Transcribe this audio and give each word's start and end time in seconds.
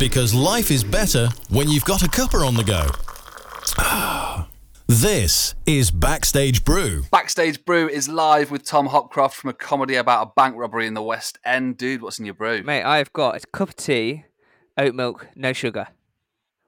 Because 0.00 0.32
life 0.32 0.70
is 0.70 0.82
better 0.82 1.28
when 1.50 1.68
you've 1.68 1.84
got 1.84 2.02
a 2.02 2.06
cuppa 2.06 2.44
on 2.44 2.54
the 2.54 2.64
go. 2.64 2.86
Ah. 3.76 4.48
This 4.86 5.54
is 5.66 5.90
Backstage 5.90 6.64
Brew. 6.64 7.04
Backstage 7.12 7.62
Brew 7.66 7.86
is 7.86 8.08
live 8.08 8.50
with 8.50 8.64
Tom 8.64 8.88
Hopcroft 8.88 9.34
from 9.34 9.50
a 9.50 9.52
comedy 9.52 9.96
about 9.96 10.26
a 10.26 10.30
bank 10.34 10.56
robbery 10.56 10.86
in 10.86 10.94
the 10.94 11.02
West 11.02 11.38
End. 11.44 11.76
Dude, 11.76 12.00
what's 12.00 12.18
in 12.18 12.24
your 12.24 12.34
brew? 12.34 12.62
Mate, 12.62 12.82
I've 12.82 13.12
got 13.12 13.36
a 13.36 13.46
cup 13.52 13.68
of 13.68 13.76
tea, 13.76 14.24
oat 14.78 14.94
milk, 14.94 15.28
no 15.36 15.52
sugar. 15.52 15.88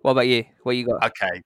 What 0.03 0.11
about 0.11 0.29
you? 0.29 0.45
What 0.62 0.77
you 0.77 0.85
got? 0.85 1.03
Okay. 1.03 1.41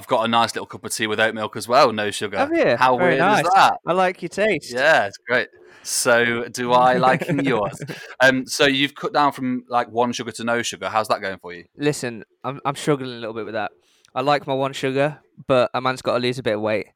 I've 0.00 0.06
got 0.06 0.24
a 0.24 0.28
nice 0.28 0.54
little 0.54 0.64
cup 0.64 0.82
of 0.82 0.94
tea 0.94 1.06
with 1.06 1.20
oat 1.20 1.34
milk 1.34 1.56
as 1.56 1.68
well, 1.68 1.92
no 1.92 2.10
sugar. 2.10 2.38
Have 2.38 2.56
you? 2.56 2.74
How 2.74 2.96
Very 2.96 3.10
weird 3.10 3.18
nice. 3.18 3.44
is 3.44 3.52
that? 3.52 3.80
I 3.86 3.92
like 3.92 4.22
your 4.22 4.30
taste. 4.30 4.72
Yeah, 4.72 5.04
it's 5.04 5.18
great. 5.18 5.48
So, 5.82 6.48
do 6.48 6.72
I 6.72 6.94
liking 6.94 7.44
yours? 7.44 7.78
Um, 8.18 8.46
so 8.46 8.64
you've 8.64 8.94
cut 8.94 9.12
down 9.12 9.32
from 9.32 9.64
like 9.68 9.90
one 9.90 10.12
sugar 10.12 10.32
to 10.32 10.42
no 10.44 10.62
sugar. 10.62 10.88
How's 10.88 11.08
that 11.08 11.20
going 11.20 11.36
for 11.36 11.52
you? 11.52 11.64
Listen, 11.76 12.24
I'm 12.42 12.62
I'm 12.64 12.76
struggling 12.76 13.10
a 13.10 13.16
little 13.16 13.34
bit 13.34 13.44
with 13.44 13.52
that. 13.52 13.72
I 14.14 14.22
like 14.22 14.46
my 14.46 14.54
one 14.54 14.72
sugar, 14.72 15.18
but 15.46 15.70
a 15.74 15.82
man's 15.82 16.00
got 16.00 16.14
to 16.14 16.18
lose 16.18 16.38
a 16.38 16.42
bit 16.42 16.54
of 16.54 16.62
weight. 16.62 16.86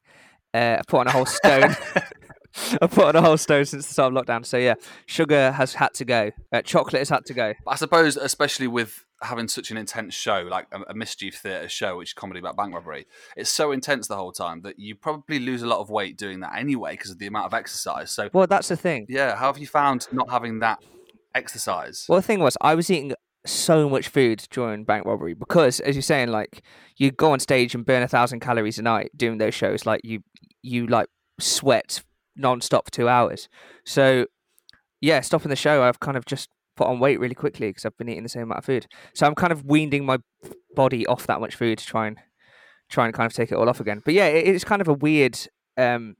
Uh, 0.51 0.77
I 0.79 0.81
put 0.87 1.01
on 1.01 1.07
a 1.07 1.11
whole 1.11 1.27
stone. 1.27 1.75
I 2.81 2.87
put 2.87 3.05
on 3.05 3.15
a 3.15 3.21
whole 3.21 3.37
stone 3.37 3.65
since 3.65 3.85
the 3.85 3.93
start 3.93 4.15
of 4.15 4.25
lockdown. 4.25 4.43
So 4.43 4.57
yeah, 4.57 4.73
sugar 5.05 5.51
has 5.51 5.75
had 5.75 5.93
to 5.93 6.05
go. 6.05 6.31
Uh, 6.51 6.63
chocolate 6.63 7.01
has 7.01 7.09
had 7.09 7.23
to 7.25 7.35
go. 7.35 7.53
I 7.67 7.75
suppose, 7.75 8.17
especially 8.17 8.67
with 8.67 9.04
having 9.25 9.47
such 9.47 9.71
an 9.71 9.77
intense 9.77 10.13
show, 10.13 10.47
like 10.49 10.67
a, 10.71 10.81
a 10.91 10.93
mischief 10.93 11.35
theatre 11.35 11.67
show, 11.69 11.97
which 11.97 12.09
is 12.09 12.13
comedy 12.13 12.39
about 12.39 12.55
bank 12.57 12.73
robbery, 12.73 13.05
it's 13.35 13.49
so 13.49 13.71
intense 13.71 14.07
the 14.07 14.15
whole 14.15 14.31
time 14.31 14.61
that 14.61 14.79
you 14.79 14.95
probably 14.95 15.39
lose 15.39 15.61
a 15.61 15.67
lot 15.67 15.79
of 15.79 15.89
weight 15.89 16.17
doing 16.17 16.39
that 16.41 16.53
anyway 16.57 16.93
because 16.93 17.11
of 17.11 17.19
the 17.19 17.27
amount 17.27 17.45
of 17.45 17.53
exercise. 17.53 18.11
So, 18.11 18.29
Well, 18.33 18.47
that's 18.47 18.67
the 18.69 18.77
thing. 18.77 19.05
yeah, 19.09 19.35
how 19.35 19.47
have 19.47 19.57
you 19.57 19.67
found 19.67 20.07
not 20.11 20.29
having 20.29 20.59
that 20.59 20.79
exercise? 21.33 22.05
Well, 22.07 22.19
the 22.19 22.25
thing 22.27 22.39
was, 22.39 22.57
I 22.61 22.75
was 22.75 22.89
eating 22.89 23.13
so 23.45 23.87
much 23.87 24.07
food 24.07 24.45
during 24.49 24.83
bank 24.85 25.05
robbery 25.05 25.33
because, 25.33 25.79
as 25.81 25.95
you're 25.95 26.01
saying, 26.01 26.29
like 26.29 26.63
you 26.97 27.11
go 27.11 27.31
on 27.31 27.39
stage 27.39 27.75
and 27.75 27.85
burn 27.85 28.01
a 28.03 28.07
thousand 28.07 28.39
calories 28.39 28.79
a 28.79 28.81
night 28.81 29.11
doing 29.15 29.37
those 29.37 29.53
shows. 29.53 29.85
Like 29.85 30.01
you, 30.03 30.21
you 30.61 30.87
like 30.87 31.07
sweat 31.39 32.01
non-stop 32.35 32.85
for 32.85 32.91
two 32.91 33.07
hours. 33.07 33.47
So, 33.85 34.25
yeah, 35.01 35.21
stopping 35.21 35.49
the 35.49 35.55
show, 35.55 35.83
I've 35.83 35.99
kind 35.99 36.17
of 36.17 36.25
just 36.25 36.49
put 36.75 36.87
on 36.87 36.99
weight 36.99 37.19
really 37.19 37.35
quickly 37.35 37.67
because 37.67 37.85
I've 37.85 37.97
been 37.97 38.09
eating 38.09 38.23
the 38.23 38.29
same 38.29 38.43
amount 38.43 38.59
of 38.59 38.65
food. 38.65 38.87
So 39.13 39.25
I'm 39.25 39.35
kind 39.35 39.53
of 39.53 39.65
weaning 39.65 40.05
my 40.05 40.17
body 40.75 41.05
off 41.07 41.27
that 41.27 41.39
much 41.39 41.55
food 41.55 41.77
to 41.77 41.85
try 41.85 42.07
and 42.07 42.17
try 42.89 43.05
and 43.05 43.13
kind 43.13 43.25
of 43.25 43.33
take 43.33 43.51
it 43.51 43.55
all 43.55 43.69
off 43.69 43.79
again. 43.79 44.01
But 44.03 44.13
yeah, 44.13 44.27
it, 44.27 44.47
it's 44.47 44.63
kind 44.63 44.81
of 44.81 44.87
a 44.87 44.93
weird. 44.93 45.37
um 45.77 46.15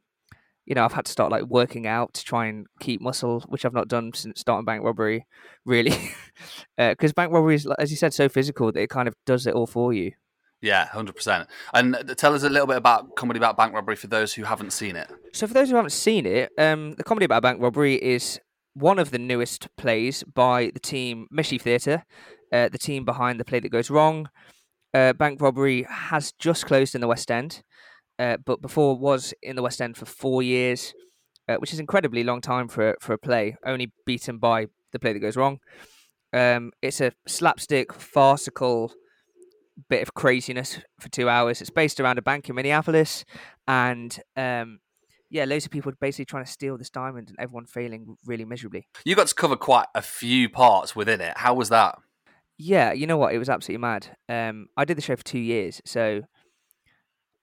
you 0.65 0.73
know, 0.73 0.83
I've 0.83 0.93
had 0.93 1.05
to 1.05 1.11
start 1.11 1.31
like 1.31 1.43
working 1.43 1.85
out 1.85 2.13
to 2.15 2.23
try 2.23 2.47
and 2.47 2.65
keep 2.79 2.99
muscle, 2.99 3.41
which 3.49 3.65
I've 3.65 3.73
not 3.73 3.87
done 3.87 4.11
since 4.13 4.39
starting 4.39 4.65
bank 4.65 4.83
robbery, 4.83 5.27
really, 5.63 5.95
because 6.77 7.13
bank 7.13 7.31
robbery 7.31 7.55
is, 7.55 7.67
as 7.77 7.91
you 7.91 7.97
said, 7.97 8.13
so 8.13 8.27
physical 8.27 8.71
that 8.71 8.81
it 8.81 8.89
kind 8.89 9.07
of 9.07 9.15
does 9.25 9.45
it 9.45 9.53
all 9.53 9.67
for 9.67 9.93
you. 9.93 10.13
Yeah, 10.61 10.87
hundred 10.87 11.15
percent. 11.15 11.47
And 11.73 11.95
uh, 11.95 12.15
tell 12.15 12.33
us 12.33 12.41
a 12.41 12.49
little 12.49 12.65
bit 12.65 12.77
about 12.77 13.15
comedy 13.15 13.37
about 13.37 13.57
bank 13.57 13.73
robbery 13.73 13.95
for 13.95 14.07
those 14.07 14.33
who 14.33 14.43
haven't 14.43 14.73
seen 14.73 14.95
it. 14.95 15.07
So, 15.31 15.45
for 15.45 15.53
those 15.53 15.69
who 15.69 15.75
haven't 15.75 15.91
seen 15.91 16.25
it, 16.25 16.51
um, 16.57 16.93
the 16.93 17.03
comedy 17.03 17.25
about 17.25 17.43
bank 17.43 17.61
robbery 17.61 17.95
is 17.95 18.39
one 18.75 18.99
of 18.99 19.11
the 19.11 19.17
newest 19.17 19.67
plays 19.77 20.23
by 20.23 20.69
the 20.73 20.79
team 20.79 21.27
Mischief 21.31 21.63
Theatre, 21.63 22.05
uh, 22.51 22.69
the 22.69 22.77
team 22.77 23.05
behind 23.05 23.39
the 23.39 23.45
play 23.45 23.59
that 23.59 23.69
goes 23.69 23.89
wrong. 23.89 24.29
Uh, 24.93 25.13
bank 25.13 25.41
robbery 25.41 25.85
has 25.89 26.33
just 26.33 26.65
closed 26.65 26.93
in 26.93 27.01
the 27.01 27.07
West 27.07 27.31
End, 27.31 27.63
uh, 28.19 28.37
but 28.45 28.61
before 28.61 28.97
was 28.97 29.33
in 29.41 29.55
the 29.55 29.61
West 29.61 29.81
End 29.81 29.97
for 29.97 30.05
four 30.05 30.43
years, 30.43 30.93
uh, 31.47 31.55
which 31.55 31.73
is 31.73 31.79
incredibly 31.79 32.23
long 32.23 32.41
time 32.41 32.67
for 32.67 32.91
a- 32.91 32.95
for 32.99 33.13
a 33.13 33.17
play. 33.17 33.55
Only 33.65 33.91
beaten 34.05 34.37
by 34.37 34.67
the 34.91 34.99
play 34.99 35.13
that 35.13 35.19
goes 35.19 35.37
wrong. 35.37 35.59
Um, 36.33 36.71
it's 36.81 37.01
a 37.01 37.13
slapstick, 37.27 37.93
farcical 37.93 38.93
bit 39.89 40.01
of 40.01 40.13
craziness 40.13 40.79
for 40.99 41.09
two 41.09 41.27
hours. 41.29 41.61
It's 41.61 41.69
based 41.69 41.99
around 41.99 42.17
a 42.17 42.21
bank 42.21 42.49
in 42.49 42.55
Minneapolis, 42.55 43.25
and 43.67 44.17
um, 44.35 44.79
yeah, 45.29 45.45
loads 45.45 45.65
of 45.65 45.71
people 45.71 45.91
basically 45.99 46.25
trying 46.25 46.45
to 46.45 46.51
steal 46.51 46.77
this 46.77 46.89
diamond, 46.89 47.29
and 47.29 47.37
everyone 47.39 47.65
failing 47.65 48.17
really 48.25 48.45
miserably. 48.45 48.87
You 49.03 49.15
got 49.15 49.27
to 49.27 49.35
cover 49.35 49.55
quite 49.55 49.87
a 49.95 50.01
few 50.01 50.49
parts 50.49 50.95
within 50.95 51.21
it. 51.21 51.33
How 51.37 51.53
was 51.53 51.69
that? 51.69 51.97
Yeah, 52.57 52.93
you 52.93 53.07
know 53.07 53.17
what? 53.17 53.33
It 53.33 53.39
was 53.39 53.49
absolutely 53.49 53.81
mad. 53.81 54.17
Um, 54.29 54.67
I 54.77 54.85
did 54.85 54.97
the 54.97 55.01
show 55.01 55.15
for 55.15 55.23
two 55.23 55.39
years, 55.39 55.81
so 55.85 56.21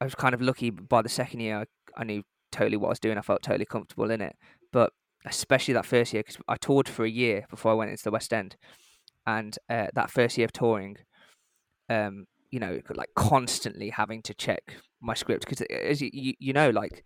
I 0.01 0.05
was 0.05 0.15
kind 0.15 0.35
of 0.35 0.41
lucky. 0.41 0.71
By 0.71 1.03
the 1.03 1.09
second 1.09 1.41
year, 1.41 1.59
I, 1.59 2.01
I 2.01 2.05
knew 2.05 2.23
totally 2.51 2.77
what 2.77 2.89
I 2.89 2.91
was 2.91 3.01
doing. 3.01 3.19
I 3.19 3.23
felt 3.23 3.43
totally 3.43 3.67
comfortable 3.67 4.11
in 4.11 4.21
it. 4.21 4.37
But 4.73 4.93
especially 5.27 5.75
that 5.75 5.87
first 5.87 6.13
year, 6.13 6.23
because 6.23 6.41
I 6.49 6.57
toured 6.57 6.89
for 6.89 7.05
a 7.05 7.11
year 7.11 7.47
before 7.51 7.73
I 7.73 7.75
went 7.75 7.91
into 7.91 8.05
the 8.05 8.11
West 8.11 8.33
End, 8.33 8.57
and 9.27 9.57
uh, 9.69 9.89
that 9.95 10.11
first 10.11 10.39
year 10.39 10.47
of 10.47 10.53
touring, 10.53 10.97
um, 11.91 12.27
you 12.51 12.59
know, 12.59 12.81
like 12.95 13.11
constantly 13.15 13.91
having 13.91 14.23
to 14.23 14.35
check 14.35 14.77
my 15.01 15.15
script 15.15 15.45
because, 15.45 15.61
as 15.63 16.01
you, 16.01 16.11
you 16.13 16.35
you 16.39 16.53
know, 16.53 16.71
like 16.71 17.05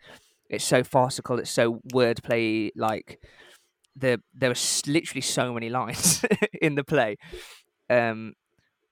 it's 0.48 0.64
so 0.64 0.82
farcical, 0.84 1.38
it's 1.38 1.50
so 1.50 1.80
wordplay. 1.92 2.70
Like 2.76 3.20
the 3.94 4.20
there 4.34 4.48
was 4.48 4.82
literally 4.86 5.20
so 5.20 5.52
many 5.52 5.68
lines 5.68 6.24
in 6.62 6.74
the 6.74 6.84
play. 6.84 7.16
Um, 7.88 8.34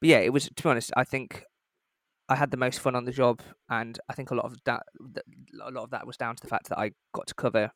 but 0.01 0.09
yeah, 0.09 0.19
it 0.19 0.33
was 0.33 0.49
to 0.49 0.63
be 0.63 0.69
honest. 0.69 0.93
I 0.97 1.05
think 1.05 1.45
I 2.29 2.37
had 2.37 2.51
the 2.51 2.57
most 2.57 2.81
fun 2.81 2.95
on 2.95 3.05
the 3.05 3.13
job, 3.13 3.41
and 3.69 3.99
I 4.09 4.15
think 4.15 4.31
a 4.31 4.35
lot 4.35 4.47
of 4.47 4.57
that, 4.65 4.83
a 5.63 5.71
lot 5.71 5.85
of 5.85 5.91
that 5.91 6.07
was 6.07 6.17
down 6.17 6.37
to 6.37 6.43
the 6.43 6.49
fact 6.49 6.69
that 6.69 6.79
I 6.79 6.93
got 7.13 7.27
to 7.29 7.35
cover 7.35 7.73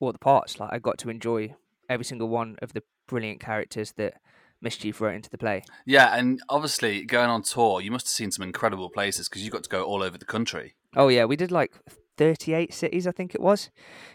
all 0.00 0.12
the 0.12 0.18
parts. 0.18 0.58
Like 0.58 0.72
I 0.72 0.78
got 0.78 0.98
to 0.98 1.10
enjoy 1.10 1.54
every 1.88 2.04
single 2.04 2.28
one 2.28 2.56
of 2.62 2.72
the 2.72 2.82
brilliant 3.06 3.40
characters 3.40 3.92
that 3.96 4.14
Mischief 4.60 5.00
wrote 5.00 5.14
into 5.14 5.30
the 5.30 5.38
play. 5.38 5.62
Yeah, 5.84 6.16
and 6.16 6.40
obviously 6.48 7.04
going 7.04 7.28
on 7.28 7.42
tour, 7.42 7.80
you 7.80 7.90
must 7.90 8.06
have 8.06 8.12
seen 8.12 8.30
some 8.30 8.42
incredible 8.42 8.88
places 8.88 9.28
because 9.28 9.44
you 9.44 9.50
got 9.50 9.62
to 9.64 9.68
go 9.68 9.84
all 9.84 10.02
over 10.02 10.16
the 10.16 10.24
country. 10.24 10.74
Oh 10.96 11.08
yeah, 11.08 11.24
we 11.26 11.36
did 11.36 11.52
like 11.52 11.72
thirty-eight 12.16 12.72
cities, 12.72 13.06
I 13.06 13.12
think 13.12 13.34
it 13.34 13.40
was. 13.40 13.70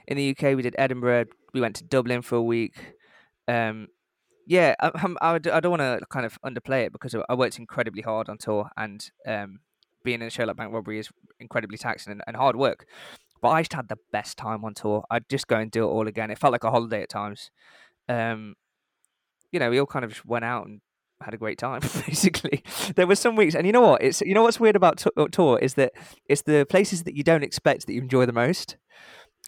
In 0.08 0.18
the 0.18 0.32
UK, 0.32 0.56
we 0.56 0.62
did 0.62 0.76
Edinburgh. 0.78 1.26
We 1.54 1.62
went 1.62 1.76
to 1.78 1.84
Dublin 1.84 2.22
for 2.22 2.36
a 2.36 2.42
week. 2.42 2.96
Um, 3.48 3.88
yeah, 4.46 4.76
I, 4.80 4.92
I, 5.22 5.36
I 5.36 5.60
don't 5.60 5.70
want 5.70 5.82
to 5.82 6.00
kind 6.10 6.26
of 6.26 6.40
underplay 6.44 6.86
it 6.86 6.92
because 6.92 7.16
I 7.28 7.34
worked 7.36 7.60
incredibly 7.60 8.02
hard 8.02 8.30
on 8.30 8.38
tour, 8.38 8.70
and 8.78 9.10
um, 9.28 9.60
being 10.04 10.22
in 10.22 10.28
a 10.28 10.30
show 10.30 10.44
like 10.44 10.56
Bank 10.56 10.74
Robbery 10.74 11.00
is 11.00 11.10
incredibly 11.40 11.78
taxing 11.78 12.12
and, 12.12 12.22
and 12.28 12.36
hard 12.36 12.56
work. 12.56 12.86
But 13.42 13.50
I 13.50 13.62
just 13.62 13.74
had 13.74 13.88
the 13.88 13.98
best 14.12 14.38
time 14.38 14.66
on 14.66 14.74
tour. 14.74 15.04
I'd 15.10 15.30
just 15.30 15.48
go 15.48 15.58
and 15.58 15.72
do 15.72 15.84
it 15.84 15.88
all 15.88 16.08
again. 16.08 16.30
It 16.30 16.38
felt 16.38 16.52
like 16.52 16.64
a 16.64 16.72
holiday 16.72 17.04
at 17.04 17.10
times. 17.10 17.52
Um, 18.10 18.56
you 19.52 19.60
know, 19.60 19.70
we 19.70 19.80
all 19.80 19.86
kind 19.86 20.04
of 20.04 20.12
just 20.12 20.26
went 20.26 20.46
out 20.46 20.68
and 20.68 20.82
had 21.22 21.34
a 21.34 21.38
great 21.38 21.58
time. 21.58 21.82
Basically, 22.08 22.64
there 22.96 23.08
were 23.08 23.16
some 23.16 23.36
weeks, 23.36 23.56
and 23.56 23.66
you 23.66 23.74
know 23.74 23.82
what? 23.82 24.02
It's 24.02 24.22
you 24.22 24.34
know 24.34 24.44
what's 24.44 24.60
weird 24.60 24.76
about 24.76 24.98
t- 25.00 25.10
uh, 25.18 25.28
tour 25.32 25.60
is 25.60 25.74
that 25.76 25.94
it's 26.26 26.44
the 26.44 26.66
places 26.70 27.04
that 27.04 27.16
you 27.16 27.24
don't 27.24 27.44
expect 27.44 27.86
that 27.86 27.94
you 27.94 28.02
enjoy 28.02 28.26
the 28.26 28.34
most. 28.34 28.78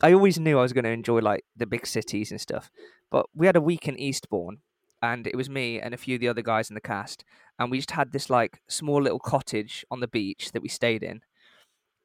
I 0.01 0.13
always 0.13 0.39
knew 0.39 0.57
I 0.57 0.63
was 0.63 0.73
going 0.73 0.85
to 0.85 0.89
enjoy 0.89 1.19
like 1.19 1.45
the 1.55 1.67
big 1.67 1.85
cities 1.85 2.31
and 2.31 2.41
stuff, 2.41 2.71
but 3.11 3.27
we 3.35 3.45
had 3.45 3.55
a 3.55 3.61
week 3.61 3.87
in 3.87 3.99
Eastbourne, 3.99 4.57
and 5.01 5.27
it 5.27 5.35
was 5.35 5.49
me 5.49 5.79
and 5.79 5.93
a 5.93 5.97
few 5.97 6.15
of 6.15 6.21
the 6.21 6.27
other 6.27 6.41
guys 6.41 6.69
in 6.69 6.75
the 6.75 6.81
cast, 6.81 7.23
and 7.59 7.69
we 7.71 7.77
just 7.77 7.91
had 7.91 8.11
this 8.11 8.29
like 8.29 8.61
small 8.67 9.01
little 9.01 9.19
cottage 9.19 9.85
on 9.91 9.99
the 9.99 10.07
beach 10.07 10.51
that 10.53 10.61
we 10.61 10.69
stayed 10.69 11.03
in. 11.03 11.21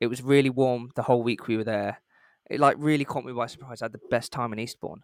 It 0.00 0.08
was 0.08 0.22
really 0.22 0.50
warm 0.50 0.90
the 0.94 1.02
whole 1.02 1.22
week 1.22 1.48
we 1.48 1.56
were 1.56 1.64
there. 1.64 2.02
It 2.50 2.60
like 2.60 2.76
really 2.78 3.04
caught 3.04 3.24
me 3.24 3.32
by 3.32 3.46
surprise. 3.46 3.82
I 3.82 3.86
had 3.86 3.92
the 3.92 4.00
best 4.10 4.30
time 4.30 4.52
in 4.52 4.58
Eastbourne. 4.58 5.02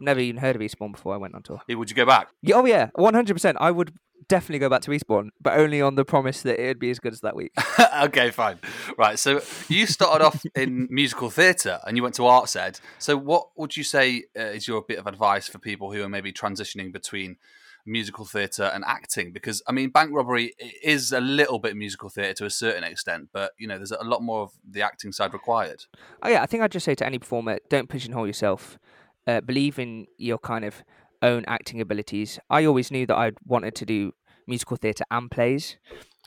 I've 0.00 0.04
never 0.04 0.20
even 0.20 0.40
heard 0.40 0.56
of 0.56 0.62
Eastbourne 0.62 0.92
before 0.92 1.12
I 1.12 1.18
went 1.18 1.34
on 1.34 1.42
tour. 1.42 1.60
Would 1.68 1.90
you 1.90 1.96
go 1.96 2.06
back? 2.06 2.28
Yeah, 2.40 2.56
oh 2.56 2.64
yeah, 2.64 2.88
one 2.94 3.12
hundred 3.12 3.34
percent. 3.34 3.58
I 3.60 3.70
would 3.70 3.92
definitely 4.28 4.60
go 4.60 4.70
back 4.70 4.80
to 4.82 4.92
Eastbourne, 4.92 5.30
but 5.40 5.58
only 5.58 5.82
on 5.82 5.96
the 5.96 6.04
promise 6.04 6.40
that 6.42 6.58
it'd 6.58 6.78
be 6.78 6.90
as 6.90 6.98
good 6.98 7.12
as 7.12 7.20
that 7.20 7.36
week. 7.36 7.52
okay, 8.04 8.30
fine. 8.30 8.58
Right. 8.96 9.18
So 9.18 9.42
you 9.68 9.86
started 9.86 10.24
off 10.24 10.42
in 10.54 10.88
musical 10.90 11.28
theatre 11.28 11.80
and 11.86 11.96
you 11.96 12.02
went 12.02 12.14
to 12.14 12.24
Arts 12.24 12.56
Ed. 12.56 12.80
So 12.98 13.16
what 13.16 13.48
would 13.56 13.76
you 13.76 13.84
say 13.84 14.24
uh, 14.38 14.42
is 14.42 14.66
your 14.66 14.82
bit 14.82 14.98
of 14.98 15.06
advice 15.06 15.48
for 15.48 15.58
people 15.58 15.92
who 15.92 16.02
are 16.02 16.08
maybe 16.08 16.32
transitioning 16.32 16.92
between 16.92 17.36
musical 17.84 18.24
theatre 18.24 18.70
and 18.72 18.84
acting? 18.86 19.32
Because 19.32 19.62
I 19.66 19.72
mean, 19.72 19.90
Bank 19.90 20.12
Robbery 20.14 20.52
is 20.82 21.12
a 21.12 21.20
little 21.20 21.58
bit 21.58 21.76
musical 21.76 22.08
theatre 22.08 22.34
to 22.34 22.44
a 22.46 22.50
certain 22.50 22.84
extent, 22.84 23.28
but 23.32 23.52
you 23.58 23.66
know, 23.66 23.76
there's 23.76 23.90
a 23.90 24.04
lot 24.04 24.22
more 24.22 24.42
of 24.42 24.52
the 24.68 24.82
acting 24.82 25.12
side 25.12 25.32
required. 25.32 25.84
Oh 26.22 26.28
yeah, 26.28 26.42
I 26.42 26.46
think 26.46 26.62
I'd 26.62 26.72
just 26.72 26.84
say 26.84 26.94
to 26.94 27.06
any 27.06 27.18
performer, 27.18 27.58
don't 27.68 27.88
pigeonhole 27.88 28.26
yourself. 28.26 28.78
Uh, 29.26 29.40
believe 29.40 29.78
in 29.78 30.06
your 30.16 30.38
kind 30.38 30.64
of 30.64 30.82
own 31.22 31.44
acting 31.46 31.80
abilities. 31.80 32.38
I 32.48 32.64
always 32.64 32.90
knew 32.90 33.06
that 33.06 33.16
I 33.16 33.32
wanted 33.46 33.74
to 33.76 33.86
do 33.86 34.12
musical 34.46 34.76
theatre 34.76 35.04
and 35.10 35.30
plays, 35.30 35.76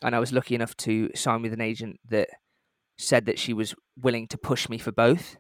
and 0.02 0.16
I 0.16 0.20
was 0.20 0.32
lucky 0.32 0.56
enough 0.56 0.78
to 0.78 1.10
sign 1.16 1.42
with 1.42 1.54
an 1.54 1.62
agent 1.62 2.00
that 2.10 2.30
said 2.98 3.26
that 3.26 3.40
she 3.40 3.54
was 3.54 3.76
willing 4.00 4.28
to 4.28 4.38
push 4.38 4.70
me 4.70 4.78
for 4.78 4.92
both. 4.92 5.38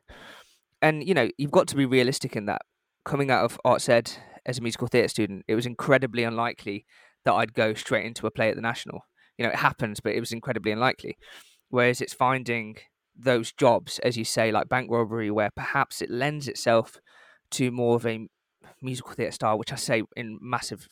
And 0.82 1.08
you 1.08 1.14
know, 1.14 1.30
you've 1.38 1.52
got 1.52 1.68
to 1.70 1.76
be 1.76 1.86
realistic 1.86 2.36
in 2.36 2.46
that. 2.46 2.62
Coming 3.06 3.30
out 3.30 3.44
of 3.44 3.60
Arts 3.66 3.90
Ed 3.90 4.12
as 4.46 4.58
a 4.58 4.62
musical 4.62 4.88
theatre 4.88 5.10
student, 5.10 5.44
it 5.48 5.56
was 5.56 5.66
incredibly 5.66 6.24
unlikely 6.24 6.86
that 7.26 7.34
I'd 7.34 7.54
go 7.54 7.74
straight 7.74 8.06
into 8.06 8.28
a 8.28 8.32
play 8.32 8.50
at 8.50 8.56
the 8.56 8.62
National. 8.62 9.06
You 9.38 9.46
know, 9.46 9.52
it 9.52 9.58
happens, 9.58 10.00
but 10.00 10.14
it 10.14 10.20
was 10.20 10.32
incredibly 10.32 10.72
unlikely. 10.72 11.18
Whereas 11.70 12.02
it's 12.02 12.14
finding 12.14 12.78
those 13.16 13.52
jobs, 13.52 14.00
as 14.00 14.18
you 14.18 14.26
say, 14.26 14.52
like 14.52 14.70
bank 14.70 14.90
robbery, 14.90 15.32
where 15.32 15.52
perhaps 15.56 16.02
it 16.02 16.10
lends 16.10 16.48
itself 16.48 16.98
to 17.54 17.72
more 17.72 17.96
of 17.96 18.06
a 18.06 18.28
musical 18.82 19.14
theatre 19.14 19.32
style, 19.32 19.58
which 19.58 19.72
I 19.72 19.76
say 19.76 20.04
in 20.16 20.38
massive 20.42 20.88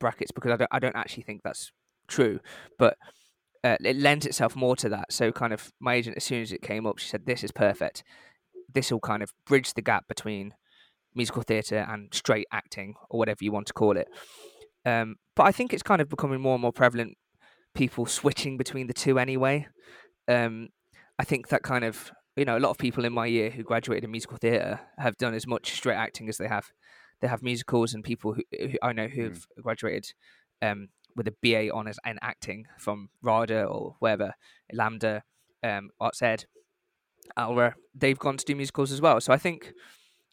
brackets 0.00 0.32
because 0.32 0.52
I 0.52 0.56
don't 0.56 0.68
I 0.72 0.78
don't 0.78 0.96
actually 0.96 1.22
think 1.22 1.42
that's 1.42 1.70
true, 2.08 2.40
but 2.78 2.96
uh, 3.64 3.76
it 3.80 3.96
lends 3.96 4.26
itself 4.26 4.56
more 4.56 4.76
to 4.76 4.88
that. 4.88 5.12
So 5.12 5.32
kind 5.32 5.52
of 5.52 5.72
my 5.80 5.94
agent, 5.94 6.16
as 6.16 6.24
soon 6.24 6.42
as 6.42 6.52
it 6.52 6.62
came 6.62 6.86
up, 6.86 6.98
she 6.98 7.08
said, 7.08 7.26
"This 7.26 7.44
is 7.44 7.52
perfect. 7.52 8.02
This 8.72 8.90
will 8.90 9.00
kind 9.00 9.22
of 9.22 9.32
bridge 9.46 9.74
the 9.74 9.82
gap 9.82 10.08
between 10.08 10.54
musical 11.14 11.42
theatre 11.42 11.86
and 11.88 12.12
straight 12.12 12.46
acting, 12.52 12.94
or 13.10 13.18
whatever 13.18 13.38
you 13.42 13.52
want 13.52 13.66
to 13.68 13.72
call 13.72 13.96
it." 13.96 14.08
Um, 14.84 15.16
but 15.36 15.44
I 15.44 15.52
think 15.52 15.72
it's 15.72 15.82
kind 15.82 16.00
of 16.00 16.08
becoming 16.08 16.40
more 16.40 16.54
and 16.54 16.62
more 16.62 16.72
prevalent. 16.72 17.16
People 17.74 18.04
switching 18.06 18.58
between 18.58 18.86
the 18.86 18.94
two 18.94 19.18
anyway. 19.18 19.68
Um, 20.28 20.68
I 21.18 21.24
think 21.24 21.48
that 21.48 21.62
kind 21.62 21.84
of 21.84 22.10
you 22.36 22.44
know 22.44 22.56
a 22.56 22.60
lot 22.60 22.70
of 22.70 22.78
people 22.78 23.04
in 23.04 23.12
my 23.12 23.26
year 23.26 23.50
who 23.50 23.62
graduated 23.62 24.04
in 24.04 24.10
musical 24.10 24.36
theatre 24.36 24.80
have 24.98 25.16
done 25.16 25.34
as 25.34 25.46
much 25.46 25.72
straight 25.72 25.96
acting 25.96 26.28
as 26.28 26.38
they 26.38 26.48
have 26.48 26.72
they 27.22 27.28
have 27.28 27.42
musicals 27.42 27.94
and 27.94 28.04
people 28.04 28.34
who, 28.34 28.42
who 28.58 28.74
I 28.82 28.92
know 28.92 29.06
who've 29.06 29.46
mm. 29.58 29.62
graduated 29.62 30.12
um, 30.60 30.88
with 31.16 31.28
a 31.28 31.34
BA 31.42 31.70
honours 31.72 31.98
in 32.04 32.18
acting 32.20 32.66
from 32.78 33.08
RADA 33.22 33.64
or 33.64 33.96
wherever, 34.00 34.34
LAMDA, 34.74 35.22
um, 35.62 35.90
Arts 36.00 36.22
Ed, 36.22 36.46
Alra, 37.38 37.76
they've 37.94 38.18
gone 38.18 38.36
to 38.36 38.44
do 38.44 38.54
musicals 38.54 38.92
as 38.92 39.00
well. 39.00 39.20
So 39.20 39.32
I 39.32 39.36
think 39.36 39.72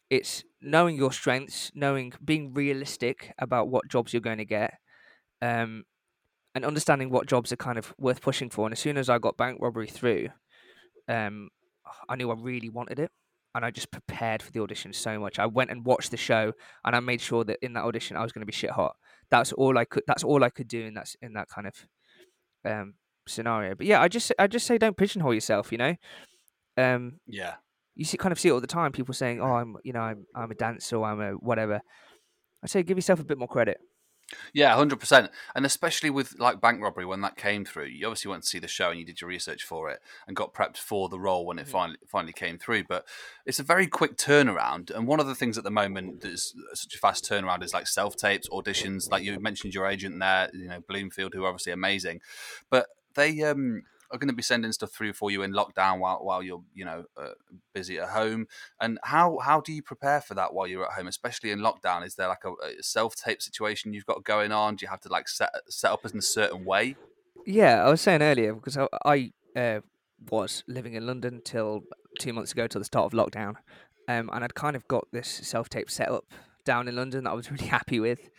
it's 0.09 0.43
knowing 0.61 0.95
your 0.95 1.11
strengths, 1.11 1.71
knowing, 1.75 2.13
being 2.23 2.53
realistic 2.53 3.33
about 3.37 3.67
what 3.67 3.87
jobs 3.87 4.13
you're 4.13 4.21
going 4.21 4.39
to 4.39 4.45
get, 4.45 4.79
um, 5.41 5.83
and 6.55 6.65
understanding 6.65 7.09
what 7.09 7.27
jobs 7.27 7.51
are 7.51 7.57
kind 7.57 7.77
of 7.77 7.93
worth 7.97 8.21
pushing 8.21 8.49
for. 8.49 8.65
And 8.65 8.73
as 8.73 8.79
soon 8.79 8.97
as 8.97 9.09
I 9.09 9.19
got 9.19 9.37
bank 9.37 9.59
robbery 9.61 9.87
through, 9.87 10.29
um, 11.07 11.49
I 12.07 12.15
knew 12.15 12.31
I 12.31 12.35
really 12.35 12.69
wanted 12.69 12.99
it. 12.99 13.11
And 13.55 13.65
I 13.65 13.71
just 13.71 13.91
prepared 13.91 14.43
for 14.43 14.51
the 14.51 14.61
audition 14.61 14.93
so 14.93 15.19
much. 15.19 15.39
I 15.39 15.47
went 15.47 15.71
and 15.71 15.83
watched 15.83 16.11
the 16.11 16.17
show, 16.17 16.53
and 16.85 16.95
I 16.95 16.99
made 16.99 17.19
sure 17.19 17.43
that 17.45 17.57
in 17.63 17.73
that 17.73 17.83
audition 17.83 18.15
I 18.15 18.21
was 18.21 18.31
going 18.31 18.41
to 18.41 18.45
be 18.45 18.51
shit 18.51 18.69
hot 18.69 18.95
that's 19.29 19.53
all 19.53 19.77
I 19.77 19.85
could. 19.85 20.03
That's 20.07 20.23
all 20.23 20.43
I 20.43 20.49
could 20.49 20.67
do 20.67 20.85
in 20.85 20.95
that 20.95 21.13
in 21.21 21.33
that 21.33 21.47
kind 21.49 21.67
of 21.67 21.73
um, 22.65 22.93
scenario. 23.27 23.75
But 23.75 23.85
yeah, 23.85 24.01
I 24.01 24.07
just 24.07 24.31
I 24.39 24.47
just 24.47 24.65
say 24.65 24.77
don't 24.77 24.97
pigeonhole 24.97 25.33
yourself. 25.33 25.71
You 25.71 25.77
know. 25.77 25.95
Um, 26.77 27.19
yeah. 27.27 27.55
You 27.95 28.05
see, 28.05 28.17
kind 28.17 28.31
of 28.31 28.39
see 28.39 28.49
it 28.49 28.53
all 28.53 28.61
the 28.61 28.67
time. 28.67 28.91
People 28.91 29.13
saying, 29.13 29.41
"Oh, 29.41 29.53
I'm 29.53 29.75
you 29.83 29.93
know 29.93 30.01
I'm 30.01 30.25
I'm 30.35 30.51
a 30.51 30.55
dancer, 30.55 30.97
or 30.97 31.05
I'm 31.05 31.21
a 31.21 31.31
whatever." 31.33 31.81
I 32.63 32.67
say 32.67 32.83
give 32.83 32.97
yourself 32.97 33.19
a 33.19 33.25
bit 33.25 33.37
more 33.37 33.47
credit. 33.47 33.77
Yeah, 34.53 34.75
hundred 34.75 34.99
percent, 34.99 35.31
and 35.55 35.65
especially 35.65 36.09
with 36.09 36.39
like 36.39 36.61
bank 36.61 36.81
robbery 36.81 37.05
when 37.05 37.21
that 37.21 37.35
came 37.35 37.65
through, 37.65 37.85
you 37.85 38.05
obviously 38.07 38.29
went 38.29 38.43
to 38.43 38.49
see 38.49 38.59
the 38.59 38.67
show 38.67 38.89
and 38.89 38.99
you 38.99 39.05
did 39.05 39.21
your 39.21 39.27
research 39.27 39.63
for 39.63 39.89
it 39.89 40.01
and 40.27 40.35
got 40.35 40.53
prepped 40.53 40.77
for 40.77 41.09
the 41.09 41.19
role 41.19 41.45
when 41.45 41.57
it 41.57 41.63
mm-hmm. 41.63 41.71
finally 41.71 41.97
finally 42.07 42.33
came 42.33 42.57
through. 42.57 42.83
But 42.83 43.05
it's 43.45 43.59
a 43.59 43.63
very 43.63 43.87
quick 43.87 44.17
turnaround, 44.17 44.91
and 44.91 45.07
one 45.07 45.19
of 45.19 45.27
the 45.27 45.35
things 45.35 45.57
at 45.57 45.63
the 45.63 45.71
moment 45.71 46.21
that's 46.21 46.53
such 46.73 46.95
a 46.95 46.97
fast 46.97 47.29
turnaround 47.29 47.63
is 47.63 47.73
like 47.73 47.87
self 47.87 48.15
tapes, 48.15 48.49
auditions. 48.49 49.09
Like 49.09 49.23
you 49.23 49.39
mentioned, 49.39 49.73
your 49.73 49.87
agent 49.87 50.19
there, 50.19 50.49
you 50.53 50.67
know 50.67 50.81
Bloomfield, 50.87 51.33
who 51.33 51.43
are 51.43 51.49
obviously 51.49 51.73
amazing, 51.73 52.21
but 52.69 52.87
they 53.15 53.41
um 53.43 53.83
are 54.11 54.17
going 54.17 54.29
to 54.29 54.35
be 54.35 54.43
sending 54.43 54.71
stuff 54.71 54.91
through 54.91 55.13
for 55.13 55.31
you 55.31 55.43
in 55.43 55.53
lockdown 55.53 55.99
while, 55.99 56.19
while 56.23 56.41
you're 56.41 56.63
you 56.73 56.85
know 56.85 57.05
uh, 57.17 57.33
busy 57.73 57.99
at 57.99 58.09
home. 58.09 58.47
And 58.81 58.99
how 59.03 59.39
how 59.39 59.61
do 59.61 59.73
you 59.73 59.81
prepare 59.81 60.21
for 60.21 60.33
that 60.35 60.53
while 60.53 60.67
you're 60.67 60.85
at 60.85 60.93
home 60.93 61.07
especially 61.07 61.51
in 61.51 61.59
lockdown? 61.59 62.05
Is 62.05 62.15
there 62.15 62.27
like 62.27 62.43
a, 62.45 62.51
a 62.79 62.83
self-tape 62.83 63.41
situation 63.41 63.93
you've 63.93 64.05
got 64.05 64.23
going 64.23 64.51
on? 64.51 64.75
Do 64.75 64.83
you 64.83 64.89
have 64.89 65.01
to 65.01 65.09
like 65.09 65.27
set 65.27 65.51
set 65.69 65.91
up 65.91 66.01
as 66.03 66.11
in 66.11 66.19
a 66.19 66.23
certain 66.23 66.65
way? 66.65 66.95
Yeah 67.45 67.83
i 67.85 67.89
was 67.89 68.01
saying 68.01 68.21
earlier 68.21 68.53
because 68.53 68.77
i, 68.77 68.87
I 69.05 69.31
uh, 69.55 69.79
was 70.29 70.63
living 70.67 70.93
in 70.93 71.07
london 71.07 71.41
till 71.43 71.83
two 72.19 72.33
months 72.33 72.51
ago 72.51 72.67
till 72.67 72.79
the 72.79 72.85
start 72.85 73.05
of 73.05 73.17
lockdown. 73.17 73.55
Um, 74.07 74.29
and 74.33 74.43
i'd 74.43 74.55
kind 74.55 74.75
of 74.75 74.87
got 74.87 75.07
this 75.11 75.27
self-tape 75.27 75.89
set 75.89 76.09
up 76.09 76.25
down 76.65 76.87
in 76.87 76.95
london 76.95 77.23
that 77.23 77.31
i 77.31 77.33
was 77.33 77.51
really 77.51 77.67
happy 77.77 77.99
with. 77.99 78.29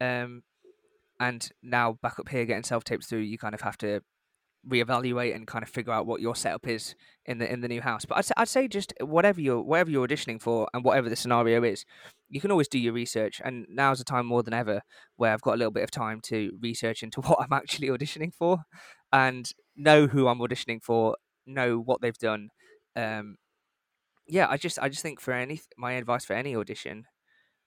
Um, 0.00 0.42
and 1.20 1.48
now 1.62 1.98
back 2.02 2.18
up 2.18 2.28
here 2.28 2.44
getting 2.44 2.64
self 2.64 2.82
tapes 2.82 3.06
through, 3.06 3.20
you 3.20 3.38
kind 3.38 3.54
of 3.54 3.60
have 3.60 3.78
to 3.78 4.02
reevaluate 4.68 5.34
and 5.34 5.46
kind 5.46 5.62
of 5.62 5.68
figure 5.68 5.92
out 5.92 6.06
what 6.06 6.20
your 6.20 6.36
setup 6.36 6.66
is 6.66 6.94
in 7.26 7.38
the 7.38 7.52
in 7.52 7.60
the 7.60 7.68
new 7.68 7.80
house. 7.80 8.04
But 8.04 8.18
I'd 8.18 8.26
I'd 8.36 8.48
say 8.48 8.68
just 8.68 8.92
whatever 9.00 9.40
you're 9.40 9.60
whatever 9.60 9.90
you're 9.90 10.06
auditioning 10.06 10.40
for 10.40 10.68
and 10.72 10.84
whatever 10.84 11.08
the 11.08 11.16
scenario 11.16 11.62
is, 11.62 11.84
you 12.28 12.40
can 12.40 12.50
always 12.50 12.68
do 12.68 12.78
your 12.78 12.92
research. 12.92 13.40
And 13.44 13.66
now's 13.68 13.98
the 13.98 14.04
time 14.04 14.26
more 14.26 14.42
than 14.42 14.54
ever 14.54 14.82
where 15.16 15.32
I've 15.32 15.42
got 15.42 15.54
a 15.54 15.58
little 15.58 15.72
bit 15.72 15.84
of 15.84 15.90
time 15.90 16.20
to 16.24 16.52
research 16.60 17.02
into 17.02 17.20
what 17.22 17.40
I'm 17.40 17.52
actually 17.52 17.88
auditioning 17.88 18.32
for 18.32 18.58
and 19.12 19.50
know 19.76 20.06
who 20.06 20.28
I'm 20.28 20.38
auditioning 20.38 20.82
for, 20.82 21.16
know 21.46 21.78
what 21.78 22.00
they've 22.00 22.18
done. 22.18 22.48
Um, 22.96 23.36
yeah, 24.28 24.46
I 24.48 24.56
just 24.56 24.78
I 24.78 24.88
just 24.88 25.02
think 25.02 25.20
for 25.20 25.32
any 25.32 25.60
my 25.76 25.92
advice 25.92 26.24
for 26.24 26.34
any 26.34 26.54
audition 26.54 27.06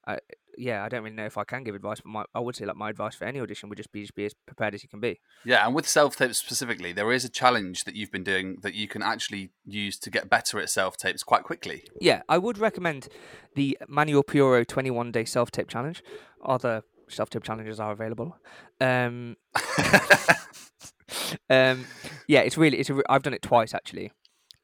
I, 0.08 0.20
yeah, 0.58 0.84
I 0.84 0.90
don't 0.90 1.04
really 1.04 1.16
know 1.16 1.26
if 1.26 1.38
I 1.38 1.44
can 1.44 1.64
give 1.64 1.76
advice, 1.76 2.02
but 2.02 2.10
my, 2.10 2.26
I 2.34 2.40
would 2.40 2.56
say 2.56 2.66
like 2.66 2.76
my 2.76 2.90
advice 2.90 3.16
for 3.16 3.26
any 3.26 3.40
audition 3.40 3.70
would 3.70 3.78
just 3.78 3.92
be 3.92 4.02
just 4.02 4.16
be 4.16 4.26
as 4.26 4.34
prepared 4.34 4.74
as 4.74 4.84
you 4.84 4.90
can 4.90 5.00
be. 5.00 5.20
Yeah, 5.44 5.66
and 5.66 5.76
with 5.76 5.88
self 5.88 6.16
tapes 6.16 6.38
specifically, 6.38 6.94
there 6.94 7.12
is 7.12 7.26
a 7.26 7.30
challenge 7.30 7.84
that 7.86 7.96
you've 7.96 8.12
been 8.12 8.24
doing 8.24 8.58
that 8.62 8.74
you 8.74 8.88
can 8.88 9.02
actually 9.02 9.52
use 9.66 9.98
to 10.00 10.10
get 10.10 10.30
better 10.30 10.60
at 10.60 10.70
self 10.70 10.98
tapes 10.98 11.24
quite 11.24 11.44
quickly. 11.44 11.84
Yeah, 12.00 12.22
I 12.30 12.38
would 12.38 12.58
recommend 12.58 13.08
the 13.56 13.78
Manuel 13.88 14.24
Puro 14.24 14.64
21 14.64 15.12
day 15.12 15.26
self 15.26 15.52
tape 15.52 15.68
challenge. 15.68 16.04
Other 16.44 16.84
self 17.10 17.30
tape 17.30 17.44
challenges 17.44 17.80
are 17.80 17.92
available. 17.92 18.38
Um, 18.80 19.38
um, 21.50 21.86
yeah, 22.28 22.42
it's 22.42 22.58
really 22.58 22.78
it's 22.80 22.90
a, 22.90 23.02
I've 23.10 23.24
done 23.24 23.34
it 23.34 23.42
twice 23.42 23.74
actually. 23.74 24.12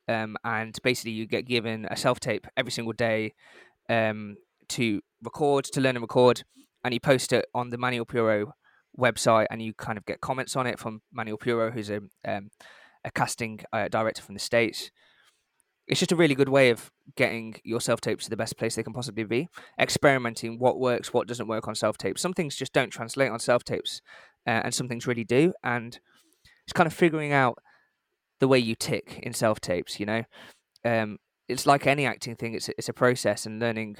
Um, 0.07 0.35
and 0.43 0.77
basically 0.83 1.11
you 1.11 1.25
get 1.25 1.45
given 1.45 1.87
a 1.89 1.95
self 1.95 2.19
tape 2.19 2.47
every 2.57 2.71
single 2.71 2.93
day 2.93 3.33
um, 3.89 4.35
to 4.71 5.01
record, 5.23 5.65
to 5.65 5.81
learn 5.81 5.95
and 5.95 6.03
record, 6.03 6.43
and 6.83 6.93
you 6.93 6.99
post 6.99 7.33
it 7.33 7.45
on 7.53 7.69
the 7.69 7.77
Manuel 7.77 8.05
Puro 8.05 8.53
website, 8.97 9.47
and 9.49 9.61
you 9.61 9.73
kind 9.73 9.97
of 9.97 10.05
get 10.05 10.21
comments 10.21 10.55
on 10.55 10.67
it 10.67 10.79
from 10.79 11.01
Manuel 11.11 11.37
Puro, 11.37 11.71
who's 11.71 11.89
a 11.89 12.01
um, 12.25 12.49
a 13.03 13.11
casting 13.11 13.59
uh, 13.73 13.87
director 13.87 14.21
from 14.21 14.35
the 14.35 14.39
states. 14.39 14.91
It's 15.87 15.99
just 15.99 16.11
a 16.11 16.15
really 16.15 16.35
good 16.35 16.49
way 16.49 16.69
of 16.69 16.91
getting 17.15 17.55
your 17.63 17.81
self 17.81 18.01
tapes 18.01 18.25
to 18.25 18.29
the 18.29 18.37
best 18.37 18.57
place 18.57 18.75
they 18.75 18.83
can 18.83 18.93
possibly 18.93 19.23
be. 19.23 19.49
Experimenting 19.79 20.59
what 20.59 20.79
works, 20.79 21.13
what 21.13 21.27
doesn't 21.27 21.47
work 21.47 21.67
on 21.67 21.75
self 21.75 21.97
tapes. 21.97 22.21
Some 22.21 22.33
things 22.33 22.55
just 22.55 22.73
don't 22.73 22.91
translate 22.91 23.31
on 23.31 23.39
self 23.39 23.63
tapes, 23.63 24.01
uh, 24.47 24.61
and 24.63 24.73
some 24.73 24.87
things 24.87 25.07
really 25.07 25.23
do. 25.23 25.53
And 25.63 25.99
it's 26.63 26.73
kind 26.73 26.87
of 26.87 26.93
figuring 26.93 27.33
out 27.33 27.57
the 28.39 28.47
way 28.47 28.59
you 28.59 28.75
tick 28.75 29.19
in 29.23 29.33
self 29.33 29.59
tapes. 29.59 29.99
You 29.99 30.05
know, 30.05 30.23
um, 30.85 31.17
it's 31.47 31.65
like 31.65 31.87
any 31.87 32.05
acting 32.05 32.35
thing. 32.35 32.53
It's 32.53 32.69
it's 32.69 32.89
a 32.89 32.93
process 32.93 33.45
and 33.45 33.59
learning 33.59 33.97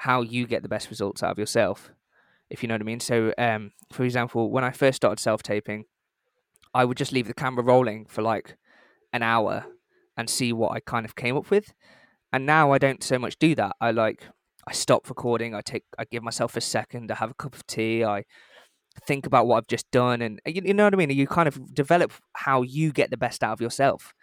how 0.00 0.22
you 0.22 0.46
get 0.46 0.62
the 0.62 0.68
best 0.68 0.88
results 0.88 1.22
out 1.22 1.30
of 1.30 1.38
yourself, 1.38 1.90
if 2.48 2.62
you 2.62 2.68
know 2.68 2.74
what 2.74 2.80
I 2.80 2.84
mean. 2.84 3.00
So, 3.00 3.34
um, 3.36 3.72
for 3.92 4.02
example, 4.02 4.50
when 4.50 4.64
I 4.64 4.70
first 4.70 4.96
started 4.96 5.20
self 5.20 5.42
taping, 5.42 5.84
I 6.72 6.86
would 6.86 6.96
just 6.96 7.12
leave 7.12 7.26
the 7.26 7.34
camera 7.34 7.62
rolling 7.62 8.06
for 8.06 8.22
like 8.22 8.56
an 9.12 9.22
hour 9.22 9.66
and 10.16 10.30
see 10.30 10.54
what 10.54 10.72
I 10.72 10.80
kind 10.80 11.04
of 11.04 11.16
came 11.16 11.36
up 11.36 11.50
with. 11.50 11.74
And 12.32 12.46
now 12.46 12.72
I 12.72 12.78
don't 12.78 13.04
so 13.04 13.18
much 13.18 13.38
do 13.38 13.54
that. 13.56 13.76
I 13.78 13.90
like 13.90 14.26
I 14.66 14.72
stop 14.72 15.06
recording. 15.10 15.54
I 15.54 15.60
take 15.60 15.84
I 15.98 16.04
give 16.10 16.22
myself 16.22 16.56
a 16.56 16.62
second. 16.62 17.12
I 17.12 17.16
have 17.16 17.32
a 17.32 17.34
cup 17.34 17.54
of 17.54 17.66
tea. 17.66 18.02
I 18.02 18.24
think 19.06 19.26
about 19.26 19.46
what 19.46 19.58
I've 19.58 19.66
just 19.66 19.90
done, 19.90 20.22
and 20.22 20.40
you, 20.46 20.62
you 20.64 20.72
know 20.72 20.84
what 20.84 20.94
I 20.94 20.96
mean. 20.96 21.10
You 21.10 21.26
kind 21.26 21.46
of 21.46 21.74
develop 21.74 22.12
how 22.32 22.62
you 22.62 22.90
get 22.90 23.10
the 23.10 23.18
best 23.18 23.42
out 23.42 23.52
of 23.52 23.60
yourself. 23.60 24.14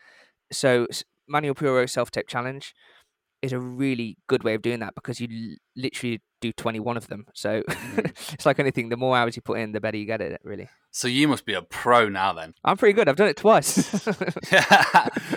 So 0.52 0.88
Manuel 1.28 1.54
Puro 1.54 1.86
self 1.86 2.10
tape 2.10 2.28
challenge 2.28 2.74
is 3.48 3.54
a 3.54 3.60
really 3.60 4.18
good 4.28 4.44
way 4.44 4.54
of 4.54 4.62
doing 4.62 4.80
that 4.80 4.96
because 4.96 5.20
you 5.20 5.28
l- 5.30 5.56
literally 5.76 6.22
do 6.40 6.52
21 6.54 6.98
of 6.98 7.08
them. 7.08 7.26
So 7.34 7.64
mm. 7.70 8.34
it's 8.34 8.46
like 8.46 8.60
anything, 8.60 8.90
the 8.90 8.98
more 8.98 9.18
hours 9.18 9.36
you 9.36 9.42
put 9.42 9.60
in, 9.60 9.72
the 9.72 9.82
better 9.82 9.98
you 9.98 10.06
get 10.06 10.22
at 10.22 10.32
it, 10.32 10.42
really. 10.44 10.70
So 10.92 11.08
you 11.08 11.28
must 11.28 11.46
be 11.46 11.54
a 11.54 11.62
pro 11.62 12.10
now 12.10 12.34
then. 12.34 12.54
I'm 12.64 12.78
pretty 12.78 12.94
good. 12.94 13.10
I've 13.10 13.16
done 13.16 13.28
it 13.28 13.38
twice. 13.38 14.08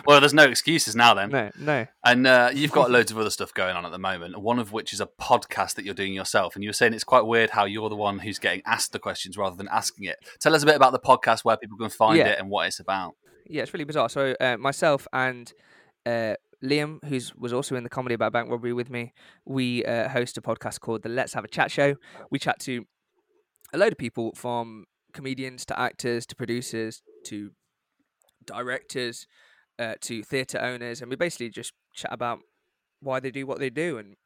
Well, 0.07 0.19
there's 0.19 0.35
no 0.35 0.45
excuses 0.45 0.97
now 0.97 1.15
then. 1.15 1.31
No, 1.31 1.51
no. 1.57 1.87
And 2.05 2.27
uh, 2.27 2.51
you've 2.53 2.73
got 2.73 2.91
loads 2.91 3.13
of 3.13 3.19
other 3.19 3.31
stuff 3.31 3.55
going 3.55 3.77
on 3.77 3.87
at 3.87 3.93
the 3.93 3.99
moment, 3.99 4.41
one 4.41 4.59
of 4.59 4.73
which 4.73 4.93
is 4.93 5.01
a 5.01 5.07
podcast 5.07 5.75
that 5.75 5.85
you're 5.85 5.95
doing 5.95 6.13
yourself. 6.13 6.57
And 6.57 6.65
you 6.65 6.69
were 6.69 6.75
saying 6.75 6.95
it's 6.95 7.05
quite 7.05 7.27
weird 7.27 7.51
how 7.51 7.65
you're 7.65 7.89
the 7.89 7.95
one 7.95 8.19
who's 8.19 8.41
getting 8.41 8.63
asked 8.67 8.93
the 8.93 8.99
questions 8.99 9.37
rather 9.37 9.55
than 9.55 9.69
asking 9.69 10.07
it. 10.07 10.17
Tell 10.41 10.55
us 10.55 10.65
a 10.65 10.67
bit 10.67 10.75
about 10.75 10.91
the 10.93 10.99
podcast, 10.99 11.45
where 11.45 11.57
people 11.57 11.79
can 11.79 11.91
find 11.91 12.17
yeah. 12.17 12.29
it 12.29 12.41
and 12.41 12.51
what 12.51 12.67
it's 12.67 12.81
about. 12.81 13.15
Yeah, 13.47 13.63
it's 13.63 13.73
really 13.73 13.85
bizarre. 13.85 14.09
So 14.09 14.35
uh, 14.41 14.57
myself 14.57 15.07
and 15.13 15.53
uh, 16.07 16.35
Liam, 16.65 17.03
who 17.05 17.19
was 17.39 17.53
also 17.53 17.77
in 17.77 17.85
the 17.85 17.91
comedy 17.91 18.15
about 18.15 18.33
bank 18.33 18.51
robbery 18.51 18.73
with 18.73 18.91
me, 18.91 19.13
we 19.45 19.85
uh, 19.85 20.09
host 20.09 20.37
a 20.37 20.43
podcast 20.43 20.81
called 20.81 21.03
the 21.03 21.09
Let's 21.09 21.33
Have 21.35 21.45
a 21.45 21.49
Chat 21.49 21.71
Show. 21.71 21.97
We 22.31 22.39
chat 22.39 22.59
to 22.61 22.85
a 23.73 23.79
load 23.79 23.93
of 23.93 23.99
people 23.99 24.33
from 24.35 24.85
comedians 25.13 25.65
to 25.67 25.79
actors 25.79 26.27
to 26.27 26.37
producers 26.37 27.03
to 27.27 27.51
directors 28.45 29.27
uh, 29.79 29.95
to 30.03 30.23
theatre 30.23 30.61
owners, 30.61 31.01
and 31.01 31.11
we 31.11 31.17
basically 31.17 31.49
just 31.49 31.73
chat 31.95 32.13
about 32.13 32.41
why 33.01 33.21
they 33.21 33.31
do 33.31 33.47
what 33.47 33.59
they 33.59 33.71
do 33.71 33.97
and 33.99 34.17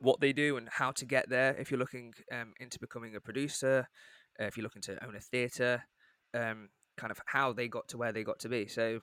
what 0.00 0.20
they 0.20 0.32
do 0.32 0.56
and 0.56 0.68
how 0.72 0.90
to 0.92 1.04
get 1.04 1.28
there. 1.28 1.54
If 1.56 1.70
you're 1.70 1.78
looking 1.78 2.12
um, 2.32 2.52
into 2.60 2.78
becoming 2.80 3.14
a 3.14 3.20
producer, 3.20 3.88
uh, 4.40 4.44
if 4.44 4.56
you're 4.56 4.64
looking 4.64 4.82
to 4.82 5.04
own 5.04 5.14
a 5.16 5.20
theatre, 5.20 5.84
um, 6.34 6.70
kind 6.96 7.10
of 7.10 7.20
how 7.26 7.52
they 7.52 7.68
got 7.68 7.88
to 7.88 7.98
where 7.98 8.12
they 8.12 8.24
got 8.24 8.40
to 8.40 8.48
be. 8.48 8.66
So 8.66 9.00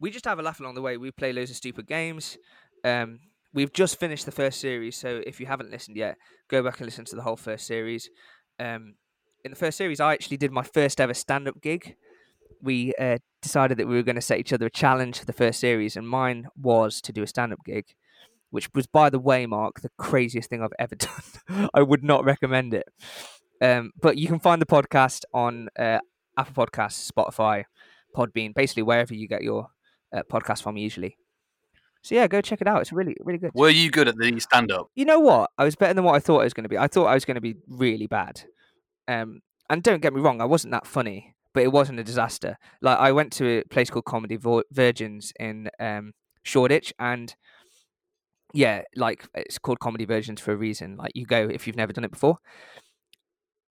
we 0.00 0.10
just 0.10 0.24
have 0.24 0.38
a 0.38 0.42
laugh 0.42 0.60
along 0.60 0.74
the 0.74 0.82
way. 0.82 0.96
We 0.96 1.10
play 1.10 1.32
loads 1.32 1.50
of 1.50 1.56
stupid 1.56 1.86
games. 1.86 2.38
Um, 2.84 3.20
we've 3.52 3.72
just 3.72 3.98
finished 3.98 4.26
the 4.26 4.32
first 4.32 4.60
series, 4.60 4.96
so 4.96 5.22
if 5.26 5.40
you 5.40 5.46
haven't 5.46 5.70
listened 5.70 5.96
yet, 5.96 6.16
go 6.48 6.62
back 6.62 6.78
and 6.78 6.86
listen 6.86 7.04
to 7.06 7.16
the 7.16 7.22
whole 7.22 7.36
first 7.36 7.66
series. 7.66 8.08
Um, 8.58 8.94
in 9.44 9.50
the 9.50 9.56
first 9.56 9.78
series, 9.78 10.00
I 10.00 10.12
actually 10.12 10.36
did 10.36 10.52
my 10.52 10.62
first 10.62 11.00
ever 11.00 11.14
stand 11.14 11.48
up 11.48 11.60
gig. 11.60 11.96
We 12.60 12.92
uh, 12.98 13.18
decided 13.40 13.78
that 13.78 13.86
we 13.86 13.94
were 13.94 14.02
going 14.02 14.16
to 14.16 14.22
set 14.22 14.38
each 14.38 14.52
other 14.52 14.66
a 14.66 14.70
challenge 14.70 15.18
for 15.20 15.26
the 15.26 15.32
first 15.32 15.60
series, 15.60 15.96
and 15.96 16.08
mine 16.08 16.48
was 16.56 17.00
to 17.02 17.12
do 17.12 17.22
a 17.22 17.26
stand 17.26 17.52
up 17.52 17.60
gig, 17.64 17.86
which 18.50 18.68
was, 18.74 18.86
by 18.86 19.10
the 19.10 19.18
way, 19.18 19.46
Mark, 19.46 19.80
the 19.80 19.90
craziest 19.98 20.50
thing 20.50 20.62
I've 20.62 20.70
ever 20.78 20.94
done. 21.48 21.68
I 21.74 21.82
would 21.82 22.02
not 22.02 22.24
recommend 22.24 22.74
it. 22.74 22.88
Um, 23.60 23.92
but 24.00 24.18
you 24.18 24.28
can 24.28 24.38
find 24.38 24.62
the 24.62 24.66
podcast 24.66 25.24
on 25.32 25.68
uh, 25.78 25.98
Apple 26.36 26.66
Podcasts, 26.66 27.10
Spotify, 27.10 27.64
Podbean, 28.16 28.54
basically 28.54 28.84
wherever 28.84 29.14
you 29.14 29.26
get 29.26 29.42
your 29.42 29.68
uh, 30.14 30.22
podcast 30.30 30.62
from 30.62 30.76
usually. 30.76 31.16
So 32.02 32.14
yeah, 32.14 32.26
go 32.26 32.40
check 32.40 32.60
it 32.60 32.68
out. 32.68 32.80
It's 32.80 32.92
really, 32.92 33.16
really 33.20 33.38
good. 33.38 33.50
Were 33.54 33.70
you 33.70 33.90
good 33.90 34.08
at 34.08 34.16
the 34.16 34.38
stand 34.40 34.70
up? 34.70 34.88
You 34.94 35.04
know 35.04 35.18
what? 35.18 35.50
I 35.58 35.64
was 35.64 35.76
better 35.76 35.94
than 35.94 36.04
what 36.04 36.14
I 36.14 36.20
thought 36.20 36.40
I 36.40 36.44
was 36.44 36.54
going 36.54 36.62
to 36.64 36.68
be. 36.68 36.78
I 36.78 36.86
thought 36.86 37.06
I 37.06 37.14
was 37.14 37.24
going 37.24 37.34
to 37.34 37.40
be 37.40 37.56
really 37.66 38.06
bad. 38.06 38.42
Um, 39.08 39.40
and 39.68 39.82
don't 39.82 40.00
get 40.00 40.12
me 40.12 40.20
wrong, 40.20 40.40
I 40.40 40.46
wasn't 40.46 40.72
that 40.72 40.86
funny, 40.86 41.34
but 41.52 41.62
it 41.62 41.72
wasn't 41.72 42.00
a 42.00 42.04
disaster. 42.04 42.56
Like 42.80 42.98
I 42.98 43.12
went 43.12 43.32
to 43.34 43.58
a 43.58 43.64
place 43.64 43.90
called 43.90 44.04
Comedy 44.04 44.38
Virgins 44.70 45.32
in 45.38 45.68
um, 45.80 46.12
Shoreditch, 46.42 46.94
and 46.98 47.34
yeah, 48.54 48.82
like 48.96 49.26
it's 49.34 49.58
called 49.58 49.80
Comedy 49.80 50.04
Virgins 50.04 50.40
for 50.40 50.52
a 50.52 50.56
reason. 50.56 50.96
Like 50.96 51.12
you 51.14 51.26
go 51.26 51.48
if 51.48 51.66
you've 51.66 51.76
never 51.76 51.92
done 51.92 52.04
it 52.04 52.12
before. 52.12 52.38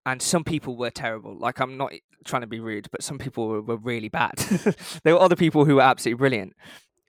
And 0.07 0.21
some 0.21 0.45
people 0.45 0.77
were 0.77 0.89
terrible. 0.89 1.37
Like 1.37 1.59
I'm 1.59 1.75
not 1.75 1.91
trying 2.23 2.41
to 2.41 2.47
be 2.47 2.61
rude, 2.61 2.87
but 2.91 3.03
some 3.03 3.17
people 3.17 3.49
were, 3.49 3.61
were 3.61 3.75
really 3.75 4.07
bad. 4.07 4.37
there 5.03 5.13
were 5.13 5.19
other 5.19 5.35
people 5.35 5.65
who 5.65 5.75
were 5.75 5.81
absolutely 5.81 6.17
brilliant, 6.17 6.53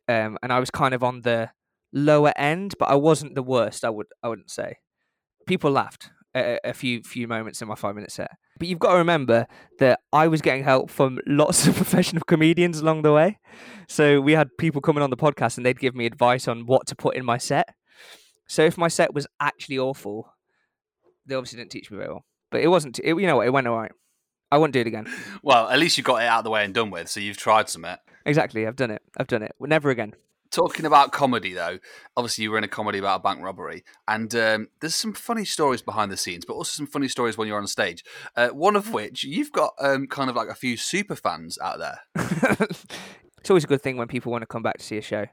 um, 0.08 0.36
and 0.42 0.52
I 0.52 0.58
was 0.58 0.68
kind 0.68 0.92
of 0.92 1.04
on 1.04 1.20
the 1.20 1.50
lower 1.92 2.32
end, 2.36 2.74
but 2.76 2.90
I 2.90 2.96
wasn't 2.96 3.36
the 3.36 3.42
worst. 3.42 3.84
I 3.84 3.90
would 3.90 4.08
I 4.20 4.28
wouldn't 4.28 4.50
say. 4.50 4.78
People 5.46 5.70
laughed 5.70 6.10
a, 6.34 6.58
a 6.64 6.74
few 6.74 7.04
few 7.04 7.28
moments 7.28 7.62
in 7.62 7.68
my 7.68 7.76
five 7.76 7.94
minute 7.94 8.10
set, 8.10 8.32
but 8.58 8.66
you've 8.66 8.80
got 8.80 8.94
to 8.94 8.98
remember 8.98 9.46
that 9.78 10.00
I 10.12 10.26
was 10.26 10.42
getting 10.42 10.64
help 10.64 10.90
from 10.90 11.20
lots 11.28 11.68
of 11.68 11.76
professional 11.76 12.24
comedians 12.26 12.80
along 12.80 13.02
the 13.02 13.12
way. 13.12 13.38
So 13.86 14.20
we 14.20 14.32
had 14.32 14.48
people 14.58 14.80
coming 14.80 15.04
on 15.04 15.10
the 15.10 15.16
podcast, 15.16 15.56
and 15.56 15.64
they'd 15.64 15.78
give 15.78 15.94
me 15.94 16.04
advice 16.04 16.48
on 16.48 16.66
what 16.66 16.88
to 16.88 16.96
put 16.96 17.14
in 17.14 17.24
my 17.24 17.38
set. 17.38 17.76
So 18.48 18.64
if 18.64 18.76
my 18.76 18.88
set 18.88 19.14
was 19.14 19.28
actually 19.38 19.78
awful, 19.78 20.32
they 21.26 21.36
obviously 21.36 21.58
didn't 21.58 21.70
teach 21.70 21.92
me 21.92 21.98
very 21.98 22.08
well. 22.08 22.24
But 22.50 22.62
it 22.62 22.68
wasn't. 22.68 22.98
It, 23.00 23.08
you 23.08 23.26
know 23.26 23.36
what? 23.36 23.46
It 23.46 23.52
went 23.52 23.66
all 23.66 23.76
right. 23.76 23.92
I 24.50 24.58
wouldn't 24.58 24.72
do 24.72 24.80
it 24.80 24.86
again. 24.86 25.06
Well, 25.42 25.68
at 25.68 25.78
least 25.78 25.96
you 25.96 26.04
got 26.04 26.22
it 26.22 26.26
out 26.26 26.38
of 26.38 26.44
the 26.44 26.50
way 26.50 26.64
and 26.64 26.74
done 26.74 26.90
with. 26.90 27.08
So 27.08 27.20
you've 27.20 27.36
tried 27.36 27.68
some 27.68 27.84
it. 27.84 27.98
Exactly. 28.26 28.66
I've 28.66 28.76
done 28.76 28.90
it. 28.90 29.02
I've 29.16 29.28
done 29.28 29.42
it. 29.42 29.54
Never 29.60 29.90
again. 29.90 30.14
Talking 30.50 30.86
about 30.86 31.12
comedy, 31.12 31.52
though, 31.52 31.78
obviously 32.16 32.44
you 32.44 32.50
were 32.50 32.58
in 32.58 32.64
a 32.64 32.68
comedy 32.68 32.98
about 32.98 33.20
a 33.20 33.22
bank 33.22 33.42
robbery, 33.42 33.84
and 34.06 34.34
um, 34.34 34.68
there's 34.80 34.94
some 34.94 35.12
funny 35.12 35.44
stories 35.44 35.82
behind 35.82 36.10
the 36.10 36.16
scenes, 36.16 36.46
but 36.46 36.54
also 36.54 36.70
some 36.70 36.86
funny 36.86 37.06
stories 37.06 37.36
when 37.36 37.46
you're 37.46 37.58
on 37.58 37.66
stage. 37.66 38.02
Uh, 38.34 38.48
one 38.48 38.74
of 38.74 38.94
which 38.94 39.24
you've 39.24 39.52
got 39.52 39.74
um, 39.78 40.06
kind 40.06 40.30
of 40.30 40.36
like 40.36 40.48
a 40.48 40.54
few 40.54 40.78
super 40.78 41.14
fans 41.14 41.58
out 41.62 41.78
there. 41.78 42.00
it's 42.16 43.50
always 43.50 43.64
a 43.64 43.68
good 43.68 43.82
thing 43.82 43.98
when 43.98 44.08
people 44.08 44.32
want 44.32 44.40
to 44.40 44.46
come 44.46 44.62
back 44.62 44.78
to 44.78 44.84
see 44.84 44.96
a 44.96 45.02
show. 45.02 45.26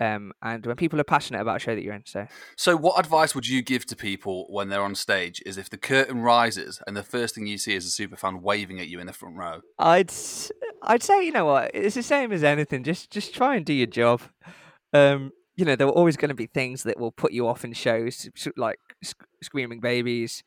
Um, 0.00 0.32
and 0.42 0.64
when 0.64 0.76
people 0.76 1.00
are 1.00 1.04
passionate 1.04 1.40
about 1.40 1.56
a 1.56 1.58
show 1.58 1.74
that 1.74 1.82
you're 1.82 1.94
in. 1.94 2.04
So, 2.06 2.26
So, 2.56 2.76
what 2.76 2.98
advice 2.98 3.34
would 3.34 3.48
you 3.48 3.62
give 3.62 3.84
to 3.86 3.96
people 3.96 4.46
when 4.48 4.68
they're 4.68 4.82
on 4.82 4.94
stage? 4.94 5.42
Is 5.44 5.58
if 5.58 5.68
the 5.70 5.76
curtain 5.76 6.20
rises 6.20 6.80
and 6.86 6.96
the 6.96 7.02
first 7.02 7.34
thing 7.34 7.46
you 7.46 7.58
see 7.58 7.74
is 7.74 7.84
a 7.84 7.90
super 7.90 8.16
fan 8.16 8.40
waving 8.40 8.78
at 8.78 8.88
you 8.88 9.00
in 9.00 9.06
the 9.06 9.12
front 9.12 9.36
row? 9.36 9.60
I'd 9.78 10.12
I'd 10.82 11.02
say 11.02 11.24
you 11.24 11.32
know 11.32 11.46
what 11.46 11.72
it's 11.74 11.96
the 11.96 12.02
same 12.02 12.32
as 12.32 12.44
anything. 12.44 12.84
Just 12.84 13.10
just 13.10 13.34
try 13.34 13.56
and 13.56 13.66
do 13.66 13.72
your 13.72 13.86
job. 13.86 14.22
Um, 14.92 15.32
you 15.56 15.64
know 15.64 15.74
there 15.74 15.88
are 15.88 15.92
always 15.92 16.16
going 16.16 16.28
to 16.28 16.34
be 16.34 16.46
things 16.46 16.84
that 16.84 16.98
will 16.98 17.12
put 17.12 17.32
you 17.32 17.48
off 17.48 17.64
in 17.64 17.72
shows, 17.72 18.28
like 18.56 18.78
sc- 19.02 19.26
screaming 19.42 19.80
babies, 19.80 20.44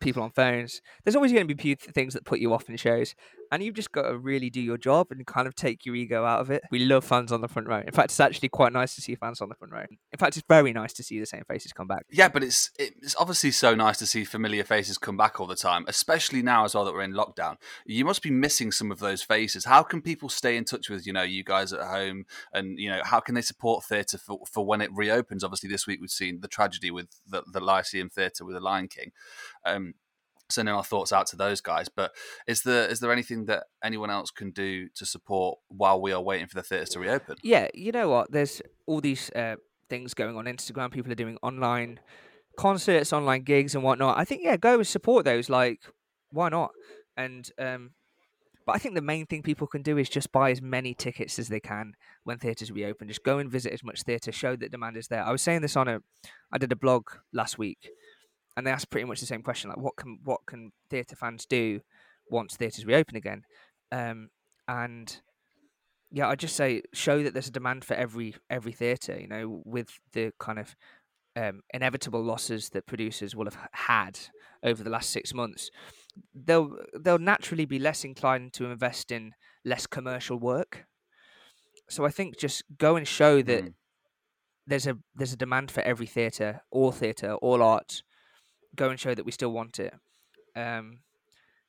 people 0.00 0.22
on 0.22 0.30
phones. 0.30 0.82
There's 1.04 1.16
always 1.16 1.32
going 1.32 1.48
to 1.48 1.54
be 1.54 1.74
things 1.74 2.12
that 2.12 2.26
put 2.26 2.40
you 2.40 2.52
off 2.52 2.68
in 2.68 2.76
shows, 2.76 3.14
and 3.50 3.62
you've 3.62 3.74
just 3.74 3.92
got 3.92 4.02
to 4.02 4.16
really 4.16 4.50
do 4.50 4.60
your 4.60 4.78
job 4.78 5.08
and 5.10 5.26
kind 5.26 5.48
of 5.48 5.54
take 5.54 5.84
your 5.84 5.94
ego 5.94 6.24
out 6.24 6.40
of 6.40 6.50
it. 6.50 6.62
We 6.70 6.80
love 6.80 7.04
fans 7.04 7.32
on 7.32 7.40
the 7.40 7.48
front 7.48 7.68
row. 7.68 7.82
In 7.84 7.92
fact, 7.92 8.06
it's 8.06 8.20
actually 8.20 8.48
quite 8.48 8.72
nice 8.72 8.94
to 8.94 9.00
see 9.00 9.14
fans 9.14 9.40
on 9.40 9.48
the 9.48 9.54
front 9.54 9.72
row. 9.72 9.84
In 10.12 10.18
fact, 10.18 10.36
it's 10.36 10.46
very 10.48 10.72
nice 10.72 10.92
to 10.94 11.02
see 11.02 11.18
the 11.18 11.26
same 11.26 11.42
faces 11.48 11.72
come 11.72 11.86
back. 11.86 12.06
Yeah, 12.10 12.28
but 12.28 12.44
it's 12.44 12.70
it's 12.78 13.16
obviously 13.18 13.50
so 13.50 13.74
nice 13.74 13.98
to 13.98 14.06
see 14.06 14.24
familiar 14.24 14.64
faces 14.64 14.98
come 14.98 15.16
back 15.16 15.40
all 15.40 15.46
the 15.46 15.56
time, 15.56 15.84
especially 15.88 16.42
now 16.42 16.64
as 16.64 16.74
well 16.74 16.84
that 16.84 16.94
we're 16.94 17.02
in 17.02 17.12
lockdown. 17.12 17.56
You 17.84 18.04
must 18.04 18.22
be 18.22 18.30
missing 18.30 18.70
some 18.72 18.90
of 18.92 19.00
those 19.00 19.22
faces. 19.22 19.64
How 19.64 19.82
can 19.82 20.00
people 20.00 20.28
stay 20.28 20.56
in 20.56 20.64
touch 20.64 20.88
with 20.88 21.06
you 21.06 21.12
know 21.12 21.22
you 21.22 21.44
guys 21.44 21.72
at 21.72 21.86
home, 21.86 22.24
and 22.52 22.78
you 22.78 22.90
know 22.90 23.00
how 23.04 23.20
can 23.20 23.34
they 23.34 23.42
support 23.42 23.84
theatre 23.84 24.18
for, 24.18 24.40
for 24.50 24.64
when 24.64 24.80
it 24.80 24.90
reopens? 24.94 25.42
Obviously, 25.42 25.68
this 25.68 25.86
week 25.86 26.00
we've 26.00 26.10
seen 26.10 26.40
the 26.40 26.48
tragedy 26.48 26.90
with 26.90 27.08
the, 27.26 27.42
the 27.52 27.60
Lyceum 27.60 28.08
Theatre 28.08 28.44
with 28.44 28.54
the 28.54 28.60
Lion 28.60 28.88
King. 28.88 29.12
Um, 29.64 29.94
sending 30.50 30.74
our 30.74 30.84
thoughts 30.84 31.12
out 31.12 31.26
to 31.28 31.36
those 31.36 31.60
guys. 31.60 31.88
But 31.88 32.12
is 32.46 32.62
there 32.62 32.86
is 32.88 33.00
there 33.00 33.12
anything 33.12 33.46
that 33.46 33.64
anyone 33.82 34.10
else 34.10 34.30
can 34.30 34.50
do 34.50 34.88
to 34.96 35.06
support 35.06 35.58
while 35.68 36.00
we 36.00 36.12
are 36.12 36.22
waiting 36.22 36.46
for 36.46 36.56
the 36.56 36.62
theatres 36.62 36.90
to 36.90 37.00
reopen? 37.00 37.36
Yeah, 37.42 37.68
you 37.74 37.92
know 37.92 38.08
what? 38.08 38.32
There's 38.32 38.62
all 38.86 39.00
these 39.00 39.30
uh, 39.30 39.56
things 39.88 40.14
going 40.14 40.36
on 40.36 40.44
Instagram. 40.44 40.92
People 40.92 41.12
are 41.12 41.16
doing 41.16 41.38
online 41.42 42.00
concerts, 42.58 43.12
online 43.12 43.42
gigs, 43.42 43.74
and 43.74 43.84
whatnot. 43.84 44.18
I 44.18 44.24
think 44.24 44.42
yeah, 44.44 44.56
go 44.56 44.74
and 44.74 44.86
support 44.86 45.24
those. 45.24 45.48
Like, 45.48 45.80
why 46.30 46.48
not? 46.48 46.70
And 47.16 47.50
um, 47.58 47.90
but 48.70 48.76
I 48.76 48.78
think 48.78 48.94
the 48.94 49.02
main 49.02 49.26
thing 49.26 49.42
people 49.42 49.66
can 49.66 49.82
do 49.82 49.98
is 49.98 50.08
just 50.08 50.30
buy 50.32 50.50
as 50.50 50.62
many 50.62 50.94
tickets 50.94 51.38
as 51.38 51.48
they 51.48 51.60
can 51.60 51.94
when 52.24 52.38
theatres 52.38 52.70
reopen. 52.70 53.08
Just 53.08 53.24
go 53.24 53.38
and 53.38 53.50
visit 53.50 53.72
as 53.72 53.82
much 53.82 54.02
theatre. 54.02 54.30
Show 54.30 54.54
that 54.56 54.70
demand 54.70 54.96
is 54.96 55.08
there. 55.08 55.24
I 55.24 55.32
was 55.32 55.42
saying 55.42 55.62
this 55.62 55.76
on 55.76 55.88
a, 55.88 56.00
I 56.52 56.58
did 56.58 56.70
a 56.70 56.76
blog 56.76 57.10
last 57.32 57.58
week, 57.58 57.90
and 58.56 58.66
they 58.66 58.70
asked 58.70 58.90
pretty 58.90 59.06
much 59.06 59.20
the 59.20 59.26
same 59.26 59.42
question: 59.42 59.70
like, 59.70 59.78
what 59.78 59.96
can 59.96 60.18
what 60.24 60.40
can 60.46 60.72
theatre 60.88 61.16
fans 61.16 61.46
do 61.46 61.80
once 62.30 62.56
theatres 62.56 62.86
reopen 62.86 63.16
again? 63.16 63.42
Um, 63.92 64.30
and 64.68 65.20
yeah, 66.10 66.28
I 66.28 66.34
just 66.34 66.56
say 66.56 66.82
show 66.92 67.22
that 67.22 67.32
there's 67.34 67.48
a 67.48 67.52
demand 67.52 67.84
for 67.84 67.94
every 67.94 68.34
every 68.48 68.72
theatre. 68.72 69.18
You 69.20 69.28
know, 69.28 69.62
with 69.64 69.98
the 70.12 70.32
kind 70.38 70.58
of 70.58 70.74
um, 71.36 71.60
inevitable 71.72 72.22
losses 72.22 72.70
that 72.70 72.86
producers 72.86 73.36
will 73.36 73.44
have 73.46 73.58
had 73.72 74.18
over 74.62 74.82
the 74.82 74.90
last 74.90 75.10
six 75.10 75.32
months, 75.32 75.70
they'll 76.34 76.76
they'll 76.98 77.18
naturally 77.18 77.64
be 77.64 77.78
less 77.78 78.04
inclined 78.04 78.52
to 78.54 78.66
invest 78.66 79.10
in 79.12 79.32
less 79.64 79.86
commercial 79.86 80.38
work. 80.38 80.86
So 81.88 82.04
I 82.04 82.10
think 82.10 82.38
just 82.38 82.62
go 82.78 82.96
and 82.96 83.06
show 83.06 83.42
that 83.42 83.64
Mm. 83.64 83.74
there's 84.66 84.86
a 84.86 84.98
there's 85.14 85.32
a 85.32 85.36
demand 85.36 85.70
for 85.70 85.80
every 85.82 86.06
theatre, 86.06 86.62
all 86.70 86.92
theatre, 86.92 87.34
all 87.34 87.62
art. 87.62 88.02
Go 88.76 88.90
and 88.90 88.98
show 88.98 89.14
that 89.14 89.24
we 89.24 89.32
still 89.32 89.52
want 89.52 89.78
it. 89.78 89.94
Um, 90.56 91.00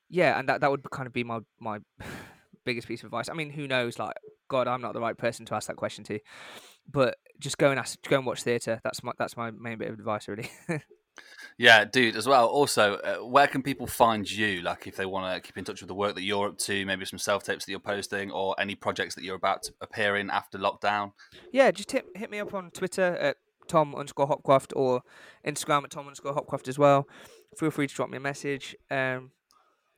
yeah, 0.10 0.38
and 0.38 0.48
that 0.50 0.62
that 0.62 0.72
would 0.72 0.90
kind 0.92 1.08
of 1.08 1.14
be 1.14 1.24
my 1.24 1.40
my 1.60 1.80
biggest 2.66 2.88
piece 2.88 3.02
of 3.02 3.06
advice. 3.06 3.30
I 3.30 3.34
mean, 3.34 3.50
who 3.50 3.68
knows? 3.68 4.00
Like, 4.00 4.16
God, 4.50 4.68
I'm 4.68 4.82
not 4.82 4.94
the 4.94 5.02
right 5.02 5.18
person 5.18 5.46
to 5.48 5.56
ask 5.56 5.68
that 5.68 5.78
question 5.78 6.04
to, 6.06 6.20
but 6.90 7.16
just 7.40 7.58
go 7.58 7.72
and 7.72 7.80
ask, 7.80 7.98
go 8.08 8.18
and 8.18 8.26
watch 8.26 8.44
theatre. 8.44 8.80
That's 8.84 9.04
my 9.04 9.14
that's 9.18 9.38
my 9.38 9.52
main 9.52 9.78
bit 9.78 9.90
of 9.90 10.00
advice, 10.00 10.28
really. 10.28 10.50
Yeah, 11.58 11.86
dude, 11.86 12.16
as 12.16 12.28
well. 12.28 12.48
Also, 12.48 12.96
uh, 12.96 13.18
where 13.18 13.46
can 13.46 13.62
people 13.62 13.86
find 13.86 14.30
you? 14.30 14.62
Like, 14.62 14.88
if 14.88 14.96
they 14.96 15.06
want 15.06 15.36
to 15.36 15.42
keep 15.46 15.58
in 15.58 15.66
touch 15.66 15.82
with 15.82 15.90
the 15.90 15.94
work 15.94 16.16
that 16.16 16.24
you're 16.24 16.48
up 16.48 16.58
to, 16.60 16.86
maybe 16.86 17.06
some 17.06 17.20
self 17.20 17.44
tapes 17.44 17.66
that 17.66 17.72
you're 17.72 17.80
posting, 17.80 18.32
or 18.32 18.56
any 18.58 18.74
projects 18.74 19.16
that 19.16 19.24
you're 19.24 19.36
about 19.36 19.64
to 19.64 19.74
appear 19.82 20.16
in 20.16 20.30
after 20.30 20.58
lockdown. 20.58 21.12
yeah, 21.52 21.70
just 21.70 21.92
hit 21.92 22.06
hit 22.16 22.32
me 22.32 22.40
up 22.40 22.54
on 22.54 22.72
Twitter 22.72 23.16
at 23.20 23.38
Tom 23.72 23.96
underscore 23.96 24.28
Hopcroft 24.28 24.74
or 24.76 25.02
Instagram 25.46 25.84
at 25.84 25.92
Tom 25.92 26.06
underscore 26.06 26.36
Hopcroft 26.36 26.68
as 26.68 26.78
well. 26.78 27.08
Feel 27.58 27.72
free 27.72 27.88
to 27.88 27.96
drop 27.96 28.10
me 28.10 28.18
a 28.18 28.22
message. 28.22 28.76
Um, 28.90 29.32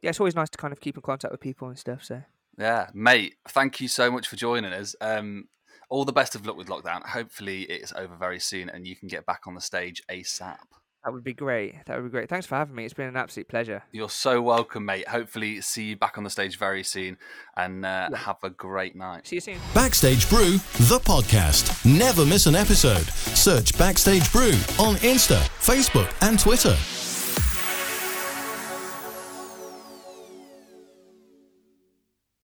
yeah, 0.01 0.09
it's 0.11 0.19
always 0.19 0.35
nice 0.35 0.49
to 0.51 0.57
kind 0.57 0.71
of 0.71 0.79
keep 0.79 0.95
in 0.95 1.01
contact 1.01 1.31
with 1.31 1.41
people 1.41 1.67
and 1.67 1.77
stuff. 1.77 2.03
So 2.03 2.21
Yeah, 2.57 2.89
mate, 2.93 3.35
thank 3.47 3.81
you 3.81 3.87
so 3.87 4.11
much 4.11 4.27
for 4.27 4.35
joining 4.35 4.73
us. 4.73 4.95
Um, 5.01 5.45
all 5.89 6.05
the 6.05 6.13
best 6.13 6.35
of 6.35 6.45
luck 6.45 6.55
with 6.55 6.67
lockdown. 6.67 7.03
Hopefully, 7.05 7.63
it's 7.63 7.93
over 7.93 8.15
very 8.15 8.39
soon 8.39 8.69
and 8.69 8.87
you 8.87 8.95
can 8.95 9.07
get 9.07 9.25
back 9.25 9.41
on 9.47 9.55
the 9.55 9.61
stage 9.61 10.01
ASAP. 10.09 10.57
That 11.03 11.11
would 11.13 11.23
be 11.23 11.33
great. 11.33 11.75
That 11.85 11.97
would 11.97 12.05
be 12.05 12.09
great. 12.11 12.29
Thanks 12.29 12.45
for 12.45 12.55
having 12.55 12.75
me. 12.75 12.85
It's 12.85 12.93
been 12.93 13.07
an 13.07 13.15
absolute 13.17 13.47
pleasure. 13.47 13.83
You're 13.91 14.09
so 14.09 14.41
welcome, 14.41 14.85
mate. 14.85 15.07
Hopefully, 15.07 15.59
see 15.61 15.83
you 15.85 15.95
back 15.97 16.17
on 16.17 16.23
the 16.23 16.29
stage 16.29 16.57
very 16.57 16.83
soon 16.83 17.17
and 17.57 17.85
uh, 17.85 18.09
Yeah. 18.11 18.17
have 18.17 18.37
a 18.43 18.49
great 18.49 18.95
night. 18.95 19.27
See 19.27 19.35
you 19.37 19.41
soon. 19.41 19.57
Backstage 19.73 20.29
Brew, 20.29 20.53
the 20.87 20.99
podcast. 21.03 21.85
Never 21.85 22.25
miss 22.25 22.45
an 22.45 22.55
episode. 22.55 23.05
Search 23.35 23.77
Backstage 23.77 24.31
Brew 24.31 24.51
on 24.79 24.95
Insta, 24.97 25.39
Facebook, 25.59 26.11
and 26.27 26.39
Twitter. 26.39 26.75